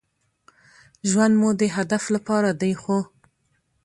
[1.09, 2.97] ژوند مو د هدف لپاره دی ،خو